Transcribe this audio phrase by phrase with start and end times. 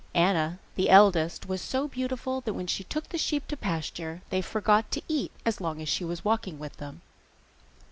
[0.15, 4.41] Anna, the eldest, was so beautiful that when she took the sheep to pasture they
[4.41, 7.03] forgot to eat as long as she was walking with them.